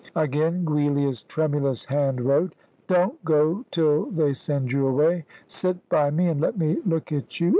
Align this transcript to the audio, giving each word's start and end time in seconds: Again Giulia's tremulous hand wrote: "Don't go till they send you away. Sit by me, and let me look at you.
Again 0.15 0.65
Giulia's 0.65 1.21
tremulous 1.21 1.85
hand 1.85 2.21
wrote: 2.21 2.55
"Don't 2.87 3.23
go 3.23 3.65
till 3.69 4.07
they 4.07 4.33
send 4.33 4.71
you 4.71 4.87
away. 4.87 5.25
Sit 5.45 5.87
by 5.89 6.09
me, 6.09 6.27
and 6.27 6.41
let 6.41 6.57
me 6.57 6.77
look 6.87 7.11
at 7.11 7.39
you. 7.39 7.49